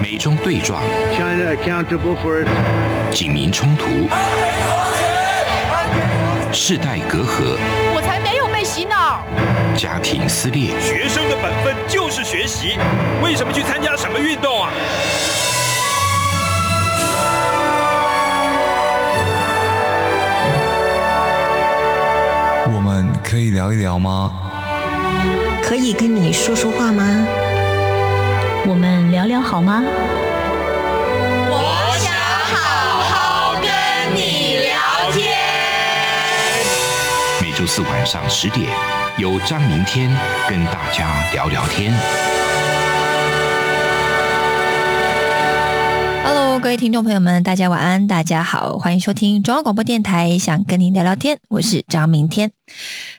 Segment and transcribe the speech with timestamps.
[0.00, 0.80] 美中对撞
[1.12, 2.48] ，China accountable for its
[3.10, 4.08] 警民冲突，
[6.52, 7.58] 世代隔阂，
[7.94, 9.24] 我才没有被洗脑。
[9.76, 12.78] 家庭撕裂，学生的本分就是学习，
[13.22, 14.70] 为什么去参加什么运动啊？
[22.72, 24.32] 我们可以聊一聊吗？
[25.62, 27.26] 可以跟你说说话吗？
[28.68, 29.82] 我们聊聊好吗？
[31.48, 32.12] 我想
[32.52, 33.64] 好好跟
[34.14, 35.34] 你聊天。
[37.40, 38.68] 每周四晚上十点，
[39.16, 40.14] 由张明天
[40.46, 41.94] 跟大家聊聊天。
[46.26, 52.52] Hello，各位听众朋友们，大家晚安，大家好，欢迎收听中央广播电台，想跟您聊聊天，我是张明天。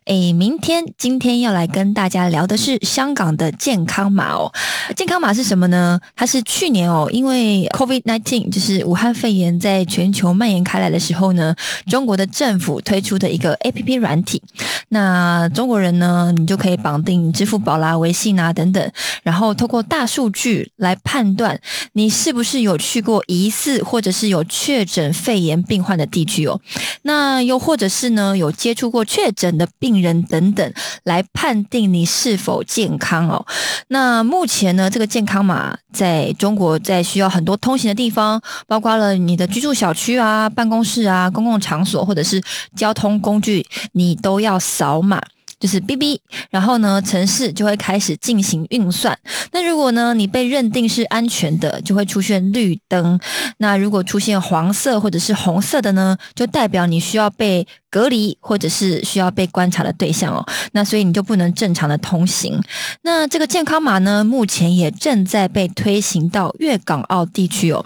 [0.09, 4.51] 诶，明天今天要来跟大家聊的是香港的健康码哦。
[4.95, 5.99] 健康码是什么呢？
[6.15, 14.41] 它是去年哦，因为 COVID-19 就是武汉肺炎在全球蔓延开来的时候呢，中国的政府推出的一个 APP 软体。
[14.87, 21.61] 那中国人呢，你就可以绑定支付宝啦、微信啊等等，然后透过大数据来判断
[21.93, 26.59] 你是不是有去过疑似或者是有确诊肺炎病患的地区哦。
[27.03, 33.45] 那又或者是呢有接触过确诊的病人等等，来判定你是否健康哦。
[33.89, 42.41] 那目前呢，这个健康码在中国在需要很多通行的地方，包括了你的居住小区啊、办公室啊、公共场所或者是
[42.75, 45.21] 交通工具，你都要扫码。
[45.59, 49.19] 就是 B B，然后呢，城市就会开始进行运算。
[49.51, 53.19] 那如果呢，你被认定是安全的，就会出现绿灯。
[53.57, 60.45] 那如果出现黄色或者是红色的呢，就代表你需要被隔离或者是需要被观察的对象哦。
[60.73, 62.61] 那所以你就不能正常的通行。
[63.01, 67.85] 那这个健康码呢，目前也正在被推行到粤港澳地区哦。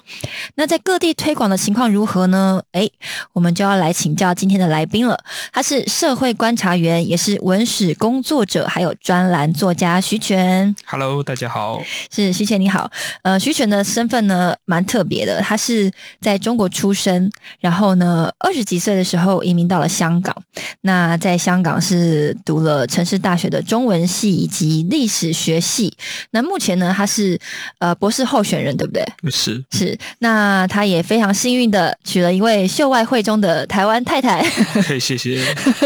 [0.56, 2.62] 那在各地推广的情况如何呢？
[2.74, 2.92] 诶，
[3.34, 5.18] 我们就要来请教今天的来宾了。
[5.52, 10.76] 他是社会观察员，也是文史工作者，还有专栏作家徐全。
[10.86, 11.82] Hello，大家好。
[12.12, 12.92] 是徐全你好，
[13.22, 20.36] 呃，徐全的身份呢蛮特别的，他是在中国出生，然后呢二十几岁的时候移民到了香港，
[20.82, 25.96] 那在香港是读了城市大学的中文系以及历史学系，
[26.32, 27.40] 那目前呢他是
[27.78, 29.06] 呃博士候选人，对不对？
[29.30, 34.44] 是是，那他也非常幸运的娶了一位秀外慧中的台湾太太。
[34.82, 35.40] 可以，谢谢。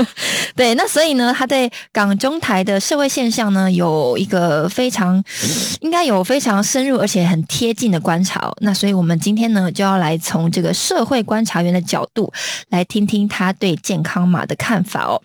[0.56, 5.22] 对，那所以呢，他对港中台的社会现象呢，有一个非常
[5.82, 8.56] 应该有非常深入而且很贴近的观察、哦。
[8.62, 12.32] 那所以我们今天呢，就要来从这个社会观察员的角度
[12.70, 15.22] 来听听他对健健康码的看法哦。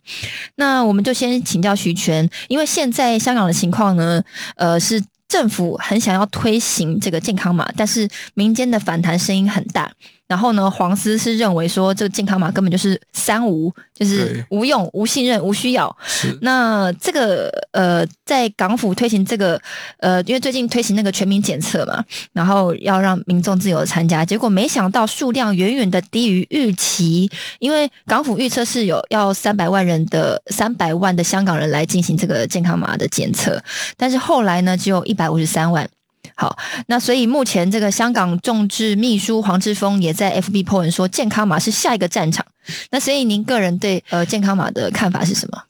[0.56, 4.22] 那我们就先请教徐泉，因为现在香港的情况呢，
[4.56, 5.02] 呃是。
[5.28, 9.90] 政府很想要推行这个健康码，但是民间的反弹声音很大。
[10.32, 15.94] 然后呢，黄丝是认为说这个健康码根本就是三无，就是无用、无信任、无需要。
[16.40, 19.60] 那这个呃，在港府推行这个
[19.98, 33.62] 呃，因为最近推行那个全民检测嘛，然后要让民众自由地参加，结果没想到数量远远的低于预期，因为港府预测是有要三百万人的三百万的香港人来进行这个健康码的检测，
[33.98, 35.86] 但是后来呢，只有一百五十三万。
[36.42, 36.58] 好，
[36.88, 42.44] 那所以目前这个香港众志秘书黄志峰也在 FB po 文说，健康码是下一个战场。
[42.90, 45.62] 那所以您个人对呃健康码的看法是什么？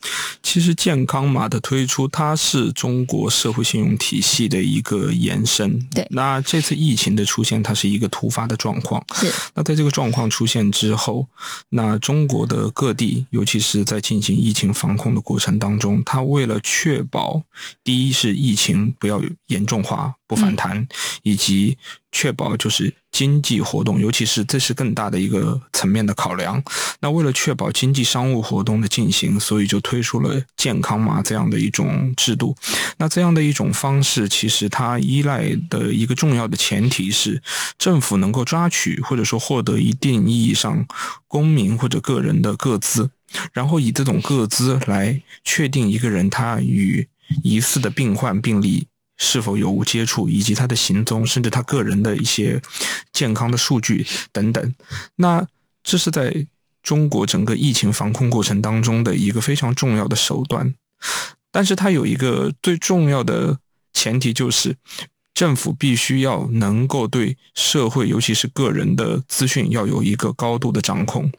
[0.42, 5.78] 其实健康码的推出，它是中国社会信用体系的一个延伸。
[5.94, 9.03] 对那这次疫情的出现，它是一个突发的状况。
[9.14, 11.26] 是那在这个状况出现之后，
[11.70, 17.42] 那中国的各地，尤其是在进行疫情防控的过程当中，它为了确保
[17.84, 20.86] 第一是疫情不要严重化、不反弹，
[21.22, 21.78] 以及
[22.10, 26.61] 确保就是经济活动，尤其是这是更大的一个层面的考量。
[27.00, 32.56] 那为了确保经济商务活动的进行，所以就推出了健康码这样的一种制度。
[32.97, 37.42] 那这样的一种方式，其实它依赖的一个重要的前提是，
[37.78, 40.86] 政府能够抓取或者说获得一定意义上
[41.28, 43.10] 公民或者个人的个资，
[43.53, 47.07] 然后以这种个资来确定一个人他与
[47.42, 48.86] 疑似的病患病例。
[49.18, 52.60] 是否有无接触，以及他的行踪，甚至他个人的一些
[53.12, 54.74] 健康的数据等等。
[55.16, 55.47] 那
[55.82, 56.47] 这是在
[56.82, 60.74] 中国整个疫情防控过程当中的一个非常重要的手段，
[61.50, 63.59] 但是它有一个最重要的
[63.92, 64.76] 前提，就是
[65.34, 71.31] 政府必须要能够对社会，尤其是个人的资讯，要有一个高度的掌控。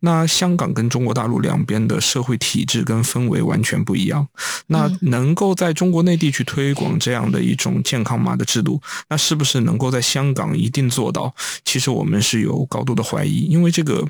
[0.00, 4.26] 那香港跟中国大陆两边的社会体制跟氛围完全不一样。
[4.66, 11.34] 那能够在中国内地去推广这样的一种健康码的制度，那是不是能够在香港一定做到？
[11.64, 14.06] 其实我们是有高度的怀疑，因为这个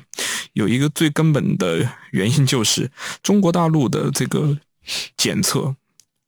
[0.53, 2.89] 有一个最根本的原因，就是
[3.21, 4.57] 中国大陆的这个
[5.17, 5.75] 检测。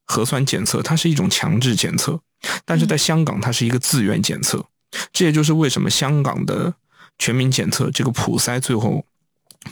[0.07, 2.19] 核酸检测它是一种强制检测，
[2.65, 4.63] 但是在香港它是一个自愿检测，
[5.11, 6.73] 这也就是为什么香港的
[7.17, 9.05] 全民检测这个普筛最后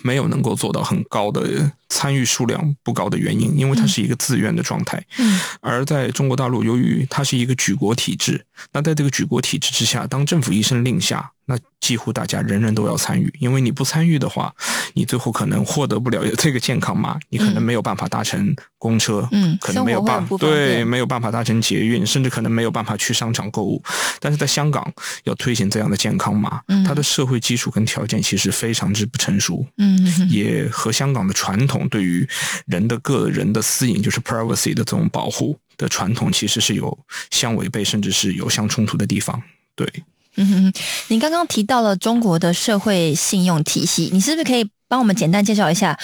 [0.01, 5.03] 没有能够做到很高的参与数量不高的原因，因为它是一个自愿的状态。
[5.19, 11.31] 嗯，而在中国大陆，由于它是一个举国体制，那在这个举国体制之下，当政府一声令下。
[11.45, 14.55] 那几乎大家人人都要参与，因为你不参与的话，
[14.93, 23.83] 你最后可能获得不了这个健康码，你可能没有办法搭乘公车，嗯，可能没有办法对，没有办法搭乘捷运，甚至可能没有办法去商场购物。
[24.21, 24.89] 但是在香港
[25.25, 29.99] 要推行这样的健康码，它的社会基础跟条件其实非常之不成熟，嗯，
[30.29, 32.27] 也和香港的传统对于
[32.65, 36.97] 人的个人的私隐，就是 privacy 的这种保护的传统，其实是有
[37.31, 39.41] 相违背，甚至是有相冲突的地方，
[39.75, 39.87] 对。
[40.35, 40.73] 嗯哼，
[41.09, 44.67] 你刚刚提到了中国的社会信用体系，你是不是可以？
[44.93, 45.97] 帮我们简单介绍一下，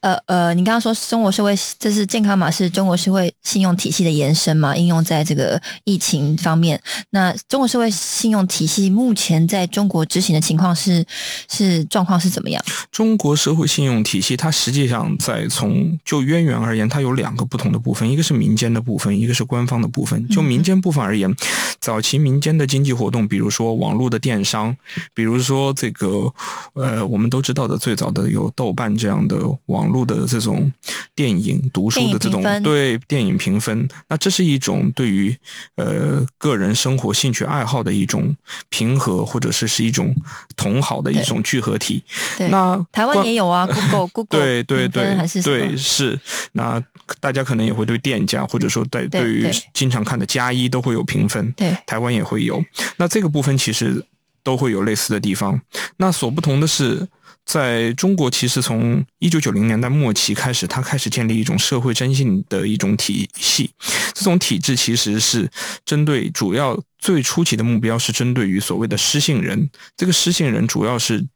[0.00, 4.76] 呃呃，你刚刚说中国社会这是健康码是中国社会信用体系的延伸嘛？
[4.76, 11.02] 应用在这个疫情方面，那中国社会信用体系目前在中国执行的情况是
[11.48, 12.62] 是状况是怎么样？
[12.92, 20.28] 中国社会信用体系它实际上在从就渊源而言，它有两个不同的部分，一个是民间的部分，一个是官方的部分。
[20.28, 21.34] 就民间部分而言，
[21.80, 24.76] 早期民间的经济活动，比如说网络的电商，
[25.14, 26.30] 比如说这个
[26.74, 28.33] 呃，我们都知道的最早的。
[28.34, 30.70] 有豆瓣这样的网络的这种
[31.14, 35.34] 电影读书的这种对电影评分，那这是一种对于
[35.76, 38.36] 呃个人生活兴趣爱好的一种
[38.68, 40.14] 平和，或者是是一种
[40.56, 42.02] 同好的一种聚合体。
[42.50, 46.18] 那台湾也有啊， Google Google 对对对还是对是
[46.52, 46.82] 那
[47.20, 51.52] 大家可能也会对店家，或者说对对于经常看的加一都会有评分。
[51.52, 52.62] 对，台湾也会有。
[52.96, 54.04] 那这个部分其实
[54.42, 55.60] 都会有类似的地方。
[55.98, 57.06] 那所不同的是。
[57.44, 63.70] 在中国，其实从一九九零年代末期开始，它开始建立一种社会征信的一种体系。
[64.14, 65.50] 这种体制其实是
[65.84, 69.70] 针对主要最初期的目标是针对于所谓的失信人。
[69.96, 71.26] 这个失信人主要是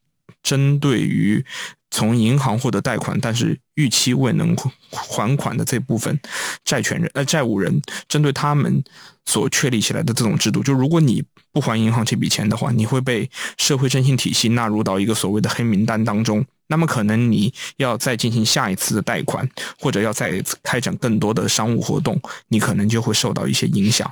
[0.43, 1.45] 针对于
[1.91, 4.57] 从银行获得贷款，但是逾期未能
[4.91, 6.19] 还款的这部分
[6.65, 8.83] 债权人呃债务人，针对他们
[9.25, 11.25] 所确立起来的这种制度，就如果你。
[11.51, 16.45] 不还银行这笔钱的话，你会被社会征信体系纳入到一个所谓的黑名单当中。
[16.69, 19.49] 那么可能你要再进行下一次的贷款，
[19.81, 24.09] 或者要再开展更多的商务活动，你可能就会受到一些影响。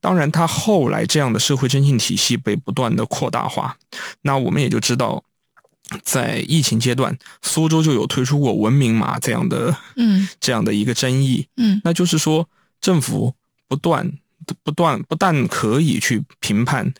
[0.00, 3.76] 当然，他后来这样的社会征信体系被不断的扩大化。
[4.22, 5.24] 那我们也就知道，
[6.02, 12.48] 在疫情阶段，苏州就有推出过文明码这样的，嗯，这样的一个争议，嗯，那就是说
[12.80, 13.34] 政府
[13.68, 14.12] 不断。
[14.62, 16.94] 不断不但可以去评判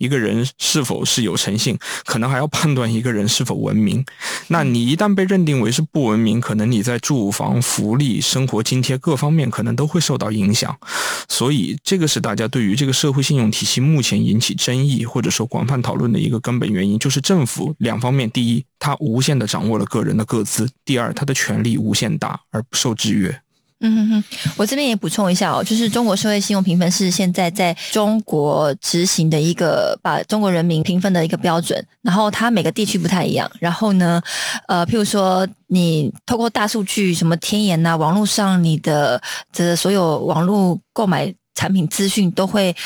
[0.00, 4.02] 一个人是否是有诚信，可能还要判断一个人是否文明。
[4.48, 10.74] 那你一旦被认定为是不文明，可能你在住房、福利、生活津贴各方面可能都会受到影响。
[11.28, 23.42] 所以，这个是大家对于这个社会信用体系目前引起争议或者说广泛讨论的一个根本原因，就是政府两方面：第一，它无限的掌握了个人的个资；第二，它的权力无限大而不受制约。
[23.82, 24.24] 嗯哼哼，
[24.58, 33.50] 我这边也补充一下哦，就是中国社会信用评分是现在在中国执行的一个把中国人民评分的一个标准，然后它每个地区不太一样。
[33.58, 34.20] 然后呢，
[34.68, 39.20] 呃，譬如说你透过大数据，什么天眼呐，网络上你的
[39.50, 42.76] 这所有网络购买产品资讯都会。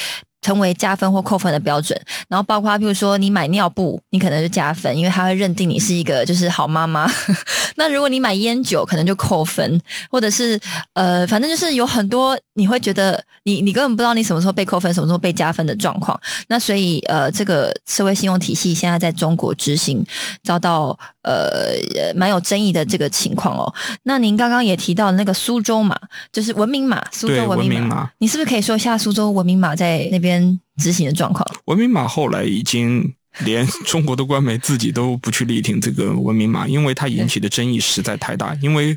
[0.45, 1.99] 成为加分或扣分的标准，
[2.29, 7.11] 然后包括譬如说你买尿布，你可能就加分，因为他会认定你是一个就是好妈妈。
[7.77, 10.61] 那如果你买烟酒，可能就扣分，或者是
[10.93, 16.21] 呃，反正就是有很多你会觉得你你根本不知道你什么时候被扣分，什么时候被加分的状况。
[16.49, 20.05] 那所以呃，这个社会信用体系现在在中国执行
[20.43, 21.73] 遭到呃
[22.15, 23.73] 蛮有争议的这个情况哦。
[24.03, 25.99] 那您刚刚也提到那个苏州码，
[26.31, 30.34] 就是文明码，苏州文明码，你是不是可以说一下苏州文明码在那边？
[30.77, 33.15] 执行的状况，文明码后来已经
[33.45, 38.55] 连中国的官媒自己都不去力挺这个文明码，因为它引起的争议实在太大。
[38.63, 38.97] 因为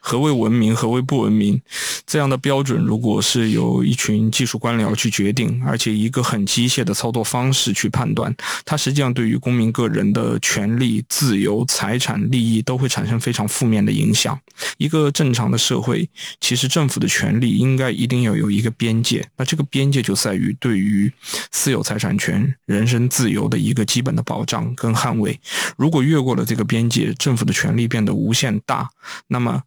[0.00, 1.60] 何谓文明，何谓不文明？
[2.06, 14.38] 这样的标准，如果是由一群技术官僚去决定，而且一个很机械的操作方式去判断，它实际上对于公民个人的权利、自由、财产、利益都会产生非常负面的影响。
[14.78, 16.08] 一个正常的社会，
[16.40, 21.12] 其实政府的权利应该一定要有一个边界，那这个边界就在于对于
[21.52, 25.38] 私有财产权、人身自由的一个基本的保障跟捍卫。
[25.76, 28.88] 如果越过了这个边界，政府的权力变得无限大，
[29.26, 29.62] 那么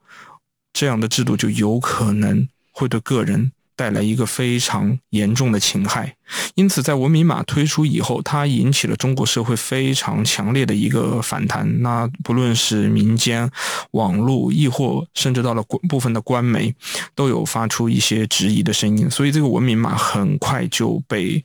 [0.73, 6.15] 这样的制度就有可能会对个人带来一个非常严重的侵害。
[6.55, 11.81] 因此，在文明码推出以后，它引起了中国社会非常强烈的一个反弹。
[11.81, 13.49] 那不论是民间、
[13.91, 16.73] 网络，亦或甚至到了部分的官媒，
[17.15, 19.09] 都有发出一些质疑的声音。
[19.09, 21.43] 所以，这个文明码很快就被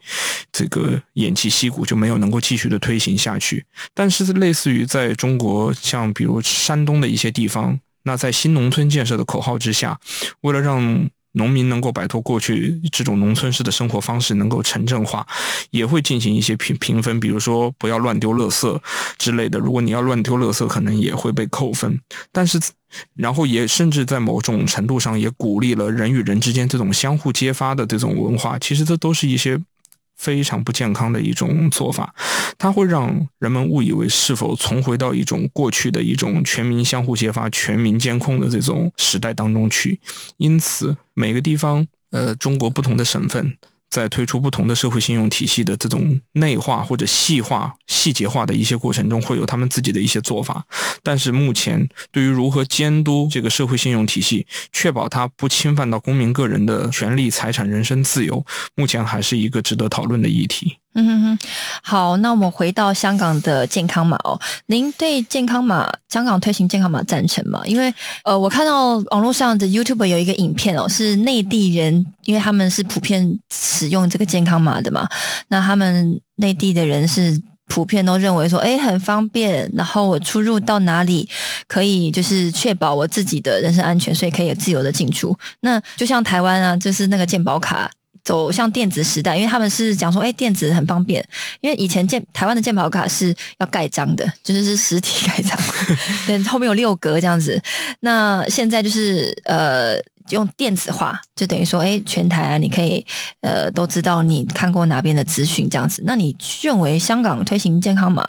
[0.53, 3.65] 这个偃旗息鼓，就没有能够继续的推行下去。
[3.95, 9.99] 但是，类似于在中国，像比如山东的一些地方，那在新农村建设的口号之下，
[10.43, 15.27] 为了让农民能够摆脱过去这种农村式的生活方式，能够城镇化，
[15.71, 18.81] 也会进行一些评评分，比如说不要乱丢垃圾
[19.19, 19.59] 之类的。
[19.59, 22.01] 如果你要乱丢垃圾，可能也会被扣分。
[22.31, 22.61] 但是，
[23.17, 28.57] 然后也甚至在某种程度上也鼓励了人与人之间这种相互揭发的这种文化。
[28.59, 29.61] 其实这都是一些。
[30.17, 32.15] 非常不健康的一种做法，
[32.59, 40.01] 它会让人们误以为是否重回到一种过去的一种全民相互揭发、全民监控的这种时代当中去。
[40.39, 43.57] 因此，每个地方，呃，中国不同的省份。
[43.97, 50.67] 在推出不同的社会信用体系的这种内化或者细化、细节化的一些过程中，会有他们自己的一些做法。
[51.03, 60.77] 但是目前，对于如何监督这个社会信用体系，确保它不侵犯到公民个人的权利、财产、人身自由，目前还是一个值得讨论的议题。
[60.99, 61.39] 嗯哼哼，
[61.83, 64.41] 好，那我们回到香港的健康码哦。
[64.65, 67.61] 您对健康码香港推行健康码赞成吗？
[67.67, 67.93] 因为
[68.25, 75.07] 呃，我看到网络上的 YouTube 有一个影片哦，是内地人，因为他们是普遍使用这个健康码的嘛。
[75.49, 81.29] 那他们内地的人是普遍都认为说，哎，很方便，然后我出入到哪里
[81.69, 85.37] 可以就是确保我自己的人身安全，所以可以自由的进出。
[85.61, 87.91] 那就像台湾啊，就是那个健保卡。
[88.27, 91.25] 走向电子时代，因为他们是讲说，哎，电子很方便。
[91.61, 95.57] 因为以前建台湾的健保卡是要盖章的，就是是实体盖章，
[96.27, 97.63] 对，后面有六格这样子。
[98.01, 99.97] 那现在就是呃。
[100.31, 103.05] 用电子化，就等于说，哎，全台啊，你可以，
[103.43, 106.03] 呃，都知道你看过哪边的资讯这样子。
[106.05, 108.25] 那你认为香港推行健康码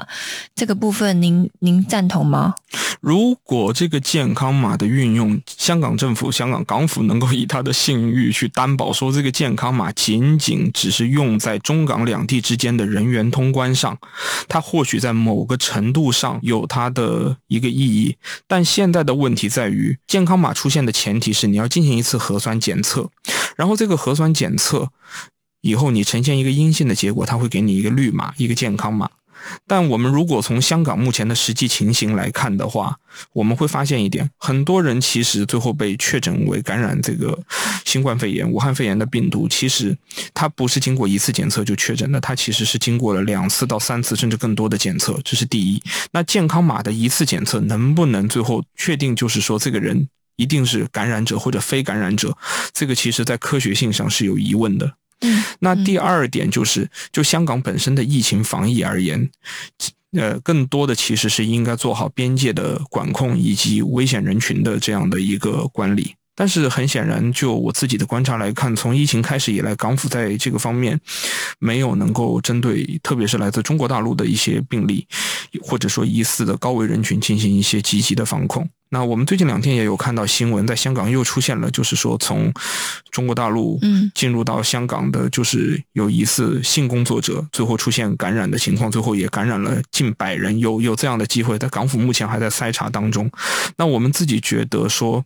[0.54, 2.54] 这个部分，您您赞同吗？
[3.02, 13.98] 如果这个健康码的运用，香港政府、香港港府能够以他的信誉去担保，说这个健康码仅仅只是用在中港两地之间的人员通关上，
[14.48, 18.18] 它或许在某个程度上有它的一个意义。
[18.48, 21.87] 但现在的问题在于，健康码出现的前提是你要进。
[21.87, 23.10] 进进行一次核酸检测，
[23.56, 24.90] 然后这个核酸检测
[25.62, 29.10] 以后，你呈现一个阴性的结果，他会给你一个绿码，一个健康码。
[29.66, 32.98] 但我们如果从香港目前的实际情形来看的话，
[33.32, 37.40] 我们会发现一点：很多人其实最后被确诊为感染这个
[37.86, 39.98] 新冠肺炎、武汉肺炎的病毒，其实
[40.34, 45.18] 它不是经过一次检测就确诊的，它其实是经过了两次到三次甚至更多的检测。
[45.24, 45.82] 这是第一。
[46.12, 50.10] 那健康码的一次检测能不能最后确定就是说这个人？
[50.38, 52.36] 一定是感染者或者非感染者，
[52.72, 54.94] 这个其实在科学性上是有疑问的。
[55.22, 59.30] 嗯，那第二点就是，就香港本身的疫情防疫而言，
[60.12, 66.16] 呃，更多的其实是应该做好边界的管控以及危险人群的这样的一个管理。
[66.36, 71.02] 但是很显然，就我自己的观察来看，从疫情开始以来，港府在这个方面
[71.58, 75.08] 没有能够针对，特别是来自中国大陆的一些病例，
[75.64, 78.70] 或者说疑似的高危人群进行一些积极的防控。
[78.90, 82.54] 那我们最近两天也有看到新闻，在香港又出现了，就是说从
[83.12, 83.80] 中国大陆
[84.16, 91.60] 进入到香港的，就是有疑似性工作者，最后出现感染的情况，最后也感染了近百人，有有这样的机会。
[91.60, 93.30] 在港府目前还在筛查当中。
[93.76, 95.26] 那我们自己觉得说，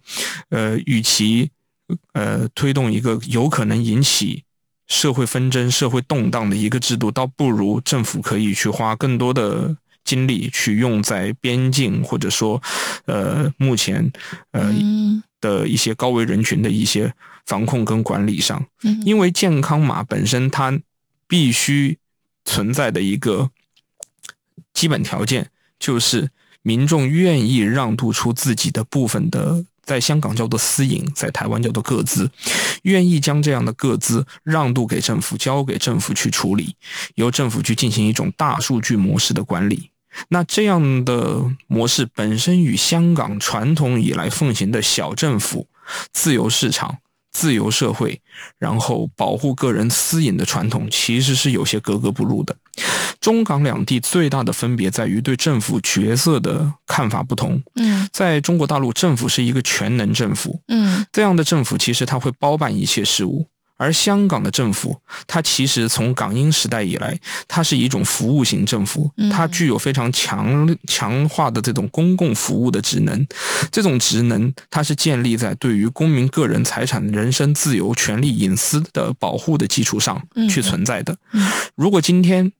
[0.49, 1.51] 呃，与其
[2.13, 4.43] 呃推动一个有可能引起
[4.87, 9.77] 社会纷争、社会动荡的一个制度，倒不如政府可以去花更多的。
[10.03, 12.61] 精力去用在边境，或者说，
[13.05, 14.11] 呃，目前
[14.51, 14.73] 呃
[15.39, 17.13] 的一些高危人群的一些
[17.45, 18.65] 防控跟管理上，
[19.05, 20.79] 因为健康码本身它
[21.27, 21.97] 必须
[22.45, 23.49] 存在的一个
[24.73, 26.29] 基本条件，就是
[26.61, 32.29] 民众愿意让渡出自己的部分的，在香港叫做私营，在台湾叫做各资，
[32.83, 36.75] 愿意将这样的各资让渡给政府，交给政府去处理，
[37.15, 39.90] 由政府去进行一种大数据模式的管理。
[40.29, 45.67] 那这样的模式本身与香港传统以来奉行的小政府、
[46.11, 46.97] 自由市场、
[47.31, 48.21] 自由社会，
[48.57, 52.55] 然后保护个人私隐的传统，其实是有些格格不入的。
[53.19, 57.61] 中港两地最大的分别在于对政府角色的看法不同。
[57.75, 63.47] 嗯在中国大陆，政府是一个全能政府，嗯这样的政府其实它会包办一切事务。
[63.81, 64.95] 而香港的政府，
[65.25, 73.27] 它其实从港英时代以来，它是一种服务型政府，它具有非常强强化的这种公共服务的职能。
[73.71, 81.17] 这种职能，它是建立在对于公民个人财产、人身自由、权利、隐私的保护的基础上去存在的。
[81.73, 82.51] 如果今天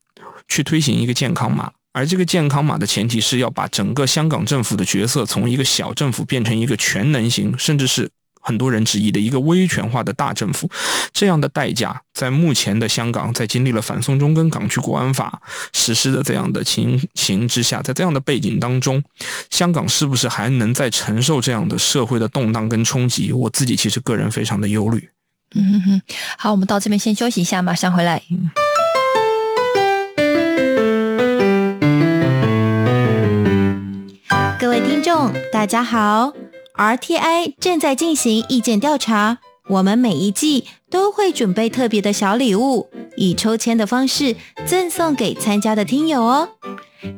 [0.48, 8.10] 去推行一个健康码，而这个健康码的前提是要把整个香港政府的角色从一个小政府变成一个全能型，甚至是
[8.41, 10.69] 很多人质疑的一个威权化的大政府，
[11.13, 19.03] 这样的代价，在目前的香港，在经历了反送中跟港区国安法实施的这样的情形之下，在这样的背景当中，
[19.50, 23.31] 香港是不是还能再承受这样的社会的动荡跟冲击？
[23.31, 25.10] 我自己其实个人非常的忧虑。
[25.53, 26.01] 嗯哼哼，
[26.38, 28.21] 好，我们到这边先休息一下，马上回来。
[34.57, 36.31] 各位听众，大家好
[36.75, 44.36] ！RTI 正在进行意见调查，我们每一季都会准备特别的小礼物，以抽签的方式
[44.66, 46.50] 赠送给参加的听友哦。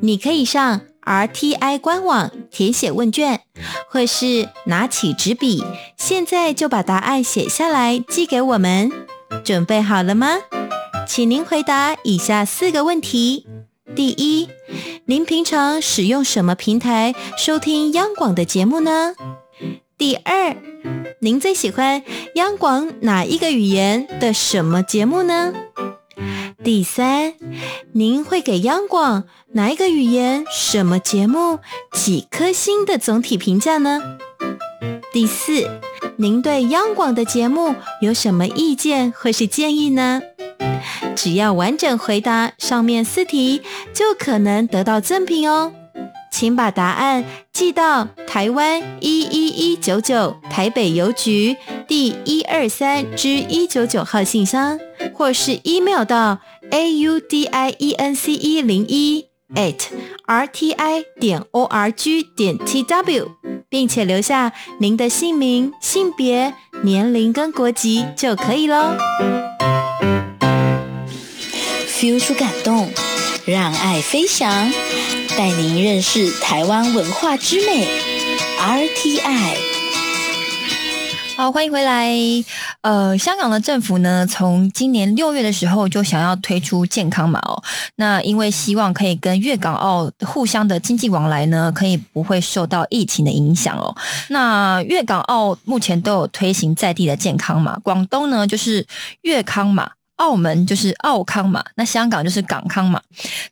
[0.01, 3.41] 你可以上 RTI 官网填写问卷，
[3.89, 5.63] 或是拿起纸笔，
[5.97, 8.91] 现在就把答案写下来寄给我们。
[9.43, 10.37] 准备好了吗？
[11.07, 13.45] 请您回答以下四个问题。
[13.95, 14.47] 第一，
[15.05, 19.13] 您平常使用什么平台收听央广的节目呢？
[20.05, 20.57] 第二，
[21.19, 22.03] 您最喜欢
[22.35, 25.53] 央广哪一个语言的什么节目呢？
[26.61, 27.35] 第三，
[27.93, 31.59] 您会给央广哪一个语言什么节目
[31.93, 34.01] 几颗星的总体评价呢？
[35.13, 35.69] 第四，
[36.17, 40.21] 您对央广的节目有什么意见或是建议呢？
[41.15, 43.61] 只要完整回答上面四题，
[43.93, 45.71] 就可能得到赠品哦。
[46.31, 51.55] 请把答案寄到台湾一一一九九台北邮局
[51.87, 54.79] 第一二三之一九九号信箱，
[55.13, 56.39] 或是 email 到
[56.71, 59.85] a u d i e n c e 零一 at
[60.25, 63.29] r t i 点 o r g 点 t w，
[63.69, 68.97] 并且留下您的姓名、性别、年龄跟国籍就可以喽。
[71.87, 72.89] feel 出感动，
[73.45, 74.69] 让爱飞翔，
[75.37, 77.87] 带您认识台湾文化之美。
[78.59, 79.55] RTI，
[81.35, 82.11] 好，欢迎回来。
[82.81, 87.63] 呃，香港的政府呢，从今年六月的时候就想要推出健康码哦。
[87.95, 93.95] 那因为希望可以跟粤港澳互相的经济往来呢，可以不会受到疫情的影响哦。
[94.29, 98.85] 那粤港澳目前都有推行在地的健康码，广东呢就是
[99.21, 99.89] 粤康码。
[100.23, 103.01] 澳门就是澳康嘛，那香港就是港康嘛。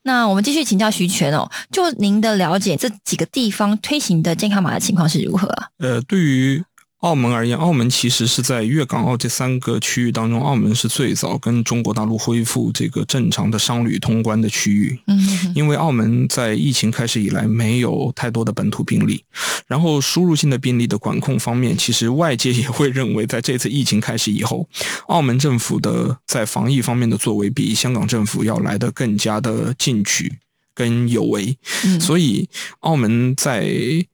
[0.04, 5.54] 那我们继续请教徐全哦，就您的了解，这几个地方推行的健康码的情况是如何？
[5.80, 6.64] 呃，对于
[7.02, 15.00] 澳门而言，澳门其实是在粤港澳这三个区域当中，澳门是最早跟中国大陆恢复这个正常的商旅通关的区域。
[15.08, 19.24] 嗯，因为澳门在疫情开始以来没有太多的本土病例，
[19.66, 24.70] 然后输入性的病例的管控方面，其实外界也会认为，在这次疫情开始以后，
[25.08, 30.32] 澳门政府的在防疫方面的作为比香港政府要来得更加的进取
[30.76, 32.48] 跟有为，嗯所以
[32.82, 34.06] 澳门在。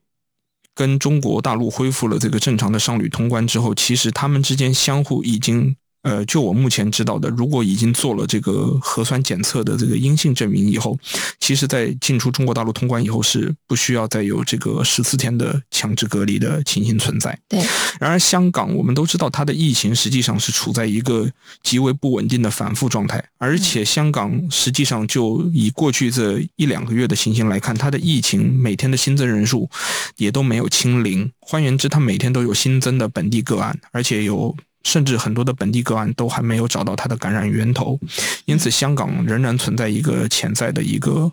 [0.78, 10.98] 跟中国大陆恢复了这个正常的商旅通关之后，其实他们之间相互已经，呃，就我目前知道的，如果已经做了这个核酸检测的这个阴性证明以后，
[11.40, 17.38] 其实在进出中国大陆通关以后是不需要再有这个十四天的强制隔离的情形存在。
[17.50, 17.60] 对。
[18.00, 21.30] 然而，香港我们都知道，它的疫情实际上是处在一个
[21.62, 29.70] 极为不稳定的反复状态，而且香港实际上就以过去这一两个月的情形来看，它的疫情每天的新增人数
[30.16, 31.30] 也都没有清零。
[31.40, 34.56] 换言之，它每天都有新增的本地个案，而且有。
[34.84, 38.00] 甚至很多的本地个案都还没有找到它的感染源头，
[38.46, 41.32] 因此香港仍然存在一个潜在的一个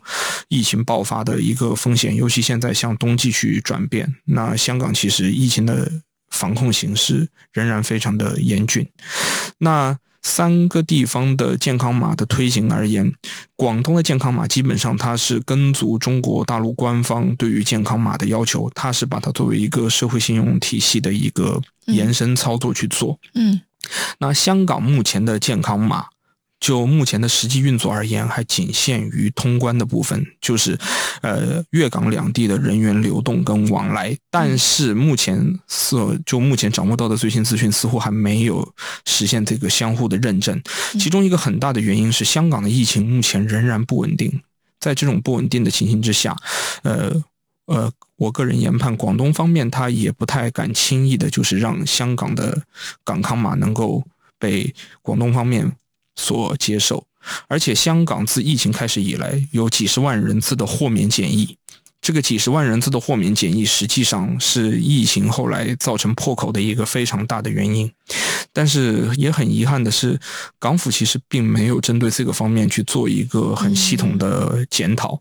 [0.49, 5.91] 疫情爆发的一个风险，尤其现在向冬季去转变，那香港其实疫情的
[6.31, 8.89] 防控形势仍然非常的严峻。
[9.59, 13.13] 那三个地方的健康码的推行而言，
[13.57, 23.21] 广东的健康码基本上它是跟足中国大陆官方对于健康码的要求，它是把它作为一个社会信用体系的一个延伸操作去做。
[23.35, 23.61] 嗯，
[24.19, 26.07] 那香港目前的健康码
[26.65, 30.79] 就目前的实际运作而言，还仅限于通关的部分，就是
[31.21, 34.17] 呃粤港两地的人员流动跟往来。
[34.31, 38.67] 但是目前所就目前掌握到的最新资讯，似乎还没有
[39.05, 40.59] 实现这个相互的认证。
[40.99, 44.41] 其中一个很大的原因是香港的疫情目前仍然不稳定，
[44.81, 46.35] 在这种不稳定的情形之下，
[46.83, 47.23] 呃
[47.67, 52.63] 呃，我个人研判，广东方面他也不太敢轻易的，就是让香港的
[53.05, 54.03] 港康码能够
[54.39, 55.71] 被广东方面。
[56.17, 57.07] 所接受，
[57.49, 61.57] 而且香港自疫情开始以来，有几十万人次的豁免检疫。
[62.01, 67.91] 这个几十万人次的豁免检疫，实际上是疫情后来造成破口的一个非常大的原因。
[68.53, 70.21] 但是也很遗憾的是，
[70.59, 75.19] 港府其实并没有针对这个方面去做一个很系统的检讨。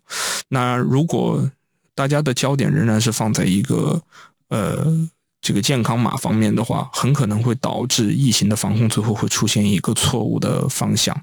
[0.49, 1.49] 那如果
[1.95, 4.01] 大家的焦点仍然是放在一个
[4.49, 5.10] 呃。
[5.43, 11.15] 这个健康码方面的话，很可能会导致疫情的防控最后会出现一个错误的方向。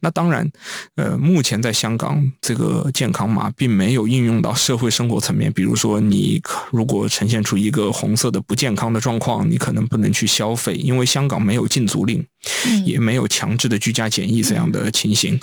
[0.00, 0.48] 那当然，
[0.94, 5.52] 呃，目前在香港这个健康码并没有应用到社会生活层面。
[5.52, 12.24] 比如说，你如果呈现出一个红色的不健康的状况，你可能不能去消费，因为香港没有禁足令，
[12.84, 15.40] 也没有强制的居家检疫这样的情形。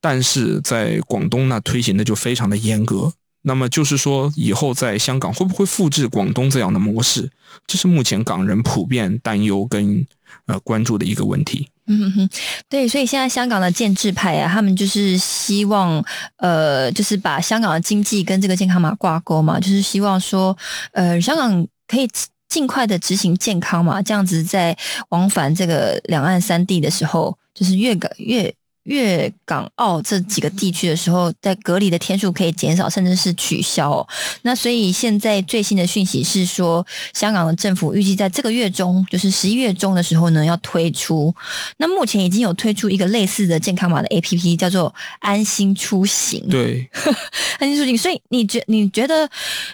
[0.00, 3.12] 但是在广东那推行的就非常的严格。
[3.46, 7.30] 那么就是说，以后在香港会不会复制广东这样的模式？
[7.66, 10.04] 这是目前港人普遍担忧跟
[10.46, 11.68] 呃关注的一个问题。
[11.86, 12.28] 嗯哼，
[12.70, 16.02] 对，所以现在香港的建制派啊，他们就是希望
[16.38, 20.56] 呃，就是把香港的经济跟这个健康码挂钩嘛，就是希望说
[20.92, 22.08] 呃，香港可以
[22.48, 24.74] 尽快的执行健康码，这样子在
[25.10, 28.54] 往返这个两岸三地的时候，就是越港越。
[28.84, 34.06] 粤港澳这几个地区的时候，在隔离的天数可以减少，甚至是取消。
[34.42, 41.34] 那所以现在最新的讯息是说，香港的政府预计在这个月中，就是十一月中的时候呢，要推出。
[41.78, 46.46] 那目前已经有推出一个类似的健康码的 APP，叫做“安心出行”。
[46.50, 46.88] 对，
[47.58, 47.96] 安心出行。
[47.96, 49.28] 所以你觉你觉得，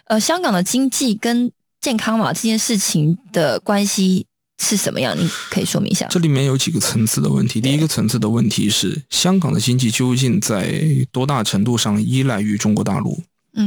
[0.04, 4.26] 呃，香港的经济跟健康码这件事情的关系？
[4.62, 5.18] 是什么样？
[5.18, 6.06] 你可以说明一下。
[6.10, 7.62] 这里面有几个层次的问题。
[7.62, 13.22] 第一个层次的问题是，香港的经济究竟在多大程度上依赖于中国大陆？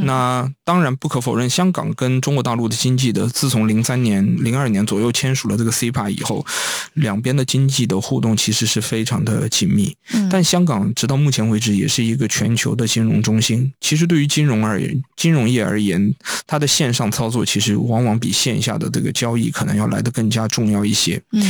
[0.05, 6.45] 那当然不可否认，香港跟中国大陆的经济的，自从零三年、零二年左右签署了这个 CPA 以后，
[6.93, 9.95] 两边的经济的互动其实是非常的紧密。
[10.29, 13.71] 但香港直到目前为止也是一个全球的金融中心。
[13.79, 16.13] 其实对于金融而言，金融业而言，
[16.45, 21.21] 它的线上操作其实往往比线下的这个交易可能要来得更加重要一些。
[21.31, 21.43] 嗯，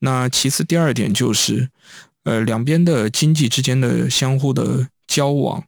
[0.00, 1.68] 那其次第二点就是，
[2.24, 5.64] 呃，两边的经济之间的相互的交往。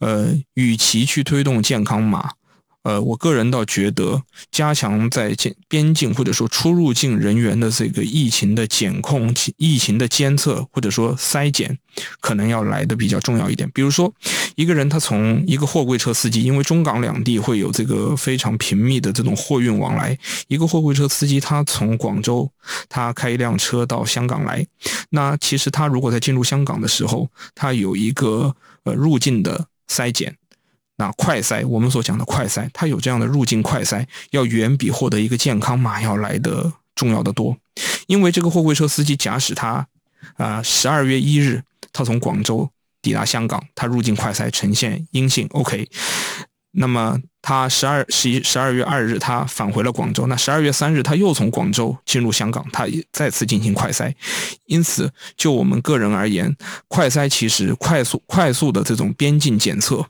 [0.00, 2.32] 呃，与其去推动健康码，
[2.82, 11.78] 呃，我个人倒觉得加强在边边境或者说出入境人员的这个疫情的检控、疫情的监测或者说筛检，
[12.20, 13.70] 可能要来的比较重要一点。
[13.72, 14.12] 比如说，
[14.56, 22.50] 一个人他从一个货柜车司机，因为中港两地会有这个非常频密的这种货运往来，一个货柜车司机他从广州
[22.90, 24.66] 他开一辆车到香港来，
[25.08, 29.68] 那其实他如果在进入香港的时候，他有一个呃入境的。
[29.88, 30.36] 筛检，
[30.96, 37.56] 那快筛，我们所讲的快筛，它有这样的入境快筛，要远比获得一个健康码要来的重要的多。
[38.06, 39.86] 因为这个货柜车司机，假使他
[40.36, 42.70] 啊十二月一日他从广州
[43.02, 45.88] 抵达香港，他入境快筛呈现阴性，OK，
[46.76, 54.12] 那么他十二十一十二月二日他返回了广州，那十二月三日他又从广州进入香港，他再次进行快筛。
[54.66, 56.56] 因此，就我们个人而言，
[56.88, 60.04] 快筛其实快速快速的这种边境检测，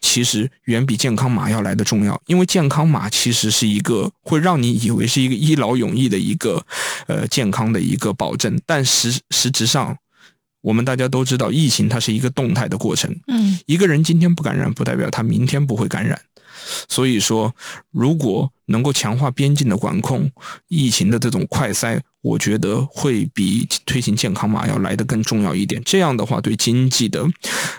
[0.00, 2.20] 其实远比健康码要来的重要。
[2.26, 6.64] 因为健康码其实是一个会让你以为是一个一劳永逸的一个
[7.06, 9.96] 呃健康的一个保证，但实实质上，
[10.60, 13.14] 我们大家都知道，疫情它是一个动态的过程。
[13.28, 16.20] 嗯，一个人今天不感染，不代表他明天不会感染。
[16.88, 17.54] 所以说，
[17.90, 20.30] 如果能够强化边境的管控，
[20.68, 22.00] 疫情的这种快筛。
[22.20, 25.80] 我觉得会比推行健康码要来的更重要一点。
[25.84, 27.24] 这样的话，对经济的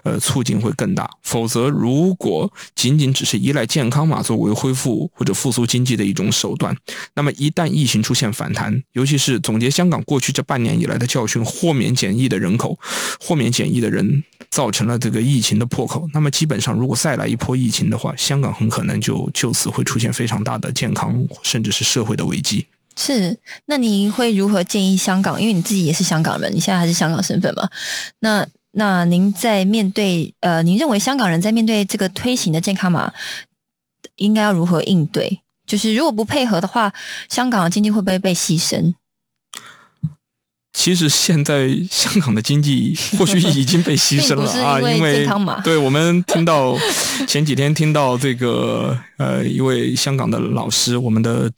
[0.04, 1.08] 呃促进会更大。
[1.24, 6.76] 否则，如果仅仅只是依赖健康码作为恢复或者复苏经济的一种手段，
[7.16, 12.80] 那么一旦疫情出现反弹，尤其是总结香港过去这半年以来的教训，豁免检疫的人口、
[13.20, 22.66] 豁免检疫的人造成了这个疫情的破口，那么基本上，如果再来一波疫情的话，香港很可能就就此会出现非常大的健康甚至是社会的危机。
[22.96, 25.42] 是，那你会如何建议香港？
[25.42, 27.70] 因为你自己也是香港人，你现在还是香港身份嘛？
[28.20, 33.12] 那那您在面对呃，您认为香港人在面对这个推行的健康码，
[34.16, 35.42] 应该要如何应对？
[35.66, 36.94] 就是如果不配合的话，
[37.30, 38.94] 香港的经济会不会被牺牲？
[40.74, 45.28] 其实现在香港的经济 或许已经被牺牲了啊，因为
[45.64, 46.78] 对我们听到
[47.28, 51.52] 前几天听到这个呃一位香港的老师，我们的。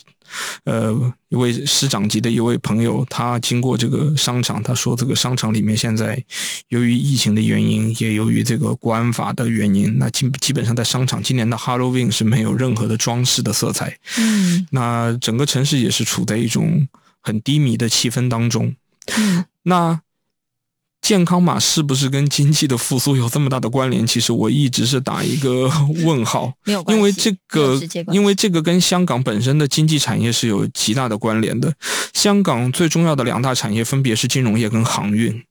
[0.63, 6.23] 呃，一位师长级的一位朋友，他经过这个商场，他说这个商场里面现在
[6.69, 13.97] 由于疫情的原因，也由于这个国安法的原因，那基基本上在商场今年的 Halloween 是没有任何的装饰的色彩。
[14.17, 16.87] 嗯，那整个城市也是处在一种
[17.19, 18.73] 很低迷的气氛当中。
[19.17, 20.01] 嗯， 那。
[21.01, 24.05] 健康码是不是跟经济的复苏有这么大的关联？
[24.05, 25.67] 其实我一直是打一个
[26.05, 27.81] 问号，没有，因为这个，
[28.13, 31.73] 因为这个跟香港本身的经济产业是有极大的关联的。
[32.13, 35.43] 香港最重要的两大产业分别是金融业跟航运。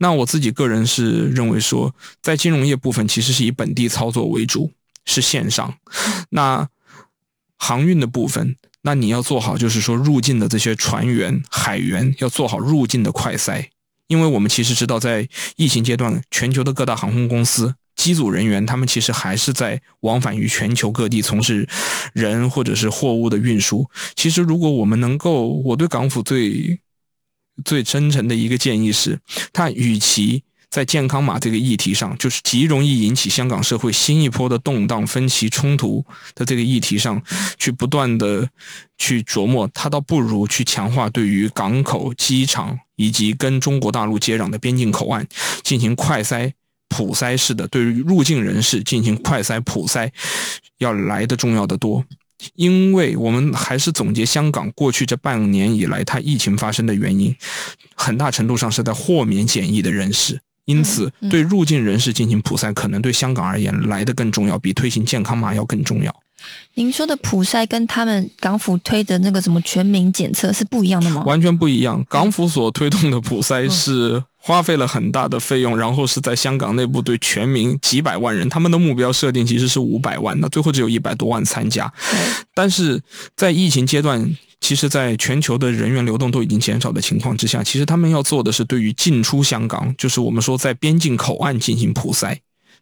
[0.00, 4.72] 那我自己个人是认为说，在金融业部分其实是以本地操作为主，
[5.04, 5.72] 是线上。
[6.30, 6.68] 那
[7.56, 13.66] 航运的部分，那你要做好，就是说入境的这些船员、海员要做好入境的快筛。
[14.06, 21.68] 因为我们其实知道，在疫情阶段，全球的各大航空公司机组人员，他们其实还是在往返于全球各地从事
[22.14, 23.90] 人或者是货物的运输。
[24.14, 26.80] 其实，如果我们能够，我对港府最
[27.64, 29.20] 最真诚的一个建议是，
[29.52, 30.44] 他与其。
[30.70, 36.04] 在健康码这个议题上，就是极容易引起香港社会新一波的动荡、分歧、冲突
[36.34, 37.20] 的这个议题上，
[37.58, 38.48] 去不断的
[38.98, 45.26] 去琢磨，他倒不如去强化对于港口、机场以及跟中国大陆接壤的边境口岸
[45.62, 46.52] 进行快筛、
[46.88, 50.10] 普筛式的对于入境人士进行快筛、普筛，
[50.78, 52.04] 要来的重要的多。
[52.54, 57.34] 因为我们还是总结香港过去这半年以来它疫情发生的原因，
[57.96, 60.38] 很大程度上是在豁免检疫的人士。
[60.68, 66.14] 因此，对入境人士进行普筛，可能对香港而言来的更重要，比推行健康码要更重要。
[66.74, 71.24] 您说的普筛跟他们港府推的那个什么全民检测是不一样的吗？
[71.24, 72.04] 完全不一样。
[72.06, 81.90] 港府所推动的普筛是花费了很大的费用，然后是在香港内部对全民几百万人，他们的目标设定其实是五百万，那最后只有一百多万参加。
[82.54, 83.00] 但是
[83.34, 84.36] 在疫情阶段。
[84.60, 92.36] 其实，在全球的人员流动都已经减少的情况之下，其实他们要做的是对于进出香港，就是我们说在边境口岸进行普筛，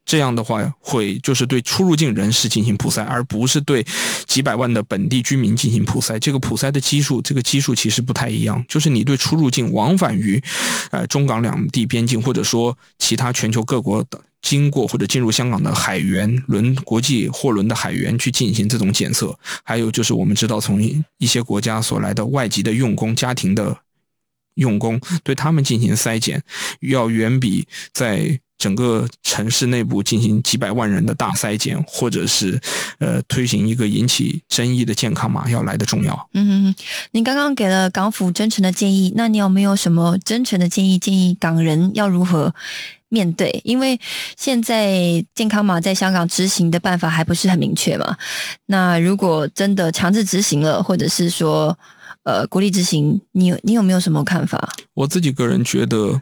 [0.04, 3.86] 这样的话会就是对出入境人士进行普筛，而不是对
[4.26, 6.18] 几百万的本地居民进行普筛。
[6.18, 10.42] 这个普筛的基数，这个基数其实不太一样，就是你对出入境往返于，
[10.90, 14.20] 呃中港两地边境，或者说其他全球各国的。
[14.42, 20.80] 经过或者进入香港的海员轮国际货轮的海员去进行这种检测，还有就是我们知道从
[21.18, 23.76] 一些国家所来的外籍的用工、家庭的
[24.54, 26.42] 用工，对他们进行筛检，
[26.80, 32.58] 要远比在整个城市内部进行几百万人的大筛检，或者是
[32.98, 36.28] 呃推行一个引起争议的健康码要来的重要。
[36.32, 36.74] 嗯，
[37.10, 40.98] 您刚刚给了港府真诚的建议，那你有没有什么真诚的建议？
[40.98, 42.54] 建议港人要如何？
[43.08, 43.98] 面对，因为
[44.36, 48.16] 现在健康码在香港执行的办法还不是很明确嘛。
[48.66, 51.78] 那如果真的强制执行了，或者是说
[52.24, 54.72] 呃鼓励执行，你你有没有什么看法？
[54.94, 56.20] 我自己个人觉得，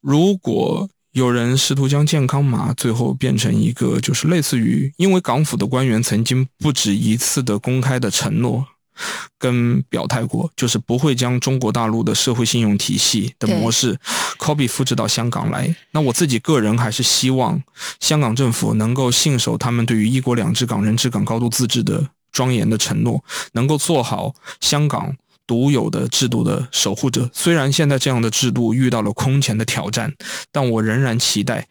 [0.00, 8.66] 如果有人试图将健康码最后变成一个就是类似于，因为港府的官员曾经不止一次的公开的承诺。
[9.38, 13.98] 跟表态过，就是不会将中国大陆的社会信用体系的模式
[14.38, 15.74] copy 复制到香港来。
[15.90, 17.62] 那我自己个人还是希望
[18.00, 27.28] 香港政府能够信守他们对于“一国两制”、港人治港、高度自治的庄严的承诺，能够做好香港独有的制度的守护者。
[27.32, 30.14] 虽然现在这样的制度遇到了空前的挑战，
[30.50, 31.68] 但我仍然期待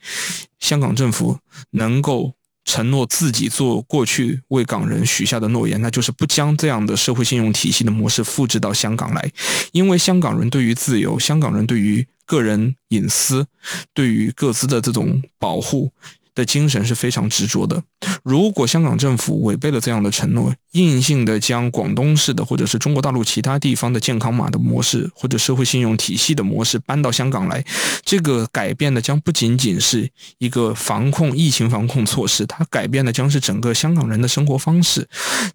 [0.59, 1.39] 香港政府
[1.71, 2.33] 能够。
[2.65, 9.31] 承诺自己做过去为港人许下的诺言，那就是不将这样的社会信用体系的模式复制到香港来，
[9.71, 13.45] 因为香港人对于自由，香港人对于个人隐私，
[13.93, 15.91] 对于各自的这种保护。
[16.35, 17.83] 的精神是非常执着的。
[18.23, 27.63] 如果香港政府违背了这样的承诺，硬性的将广东市的或者是中国大陆其他地方的健康码的模式或者社会信用体系的模式搬到香港来，
[28.03, 35.07] 这个改变的将不仅仅是一个防控疫情防控措施，它改变的将是整个香港人的生活方式。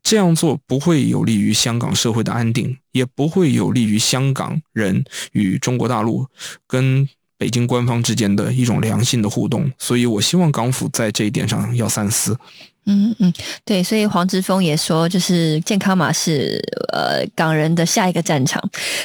[0.02, 6.26] 这样做不会有利于香港社会的安定，也不会有利于香港人与中国大陆
[6.66, 7.08] 跟。
[7.38, 12.36] 北京官方之间的一种良性的互动，所以我希望港府在这一点上要三思。
[12.90, 13.30] 嗯嗯，
[13.66, 16.58] 对，所以黄之峰也说，就是健康码是
[16.94, 18.62] 呃港人的下一个战场。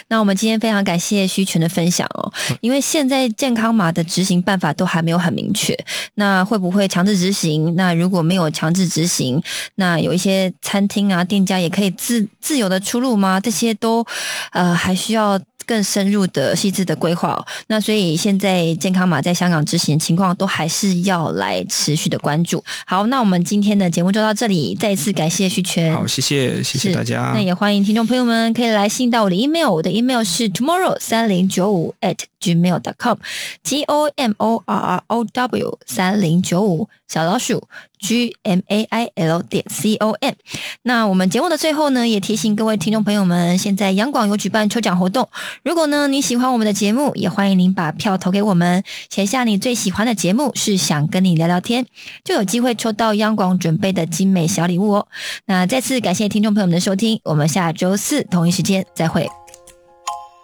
[0.08, 5.78] 那我们今天非常感谢徐全的分享哦，因为现在健康码的执行办法都还没有很明确，
[6.13, 7.76] 那会不会强制执行？
[7.76, 9.43] 那如果没有强制执行，
[9.76, 13.38] 那有一些餐厅啊店家也可以自自由的出入吗？
[13.38, 14.06] 这些都
[14.54, 17.45] 呃还需要更深入的细致的规划、哦。
[17.67, 22.63] 那所以现在健康码在香港执行情况都还是要来持续的关注。
[22.86, 25.93] 好，那我们今天的节目就到这里，再一次感谢徐全。
[25.93, 27.32] 好，谢谢，谢谢大家。
[27.34, 33.17] 那也欢迎听众朋友们可以来信到我的 email，我的 email 是 tomorrow 三零九五 at gmail.com
[33.63, 37.67] g o m o r r o w 三零九五小老鼠
[37.99, 40.34] g m a i l 点 c o m。
[40.82, 45.29] 那我们节目的最后呢，也提醒各位听众朋友们，现在央广有举办抽奖活动，
[45.63, 51.86] 如果呢你喜欢我们的节目，也欢迎您把票投给我们，写下你最喜欢的节目，是想跟你聊聊天，
[52.25, 55.08] 就有机会抽到央广准备的精美小礼物哦。
[55.45, 59.29] 那再次感谢听众朋友们的收听，我们下周四同一时间再会。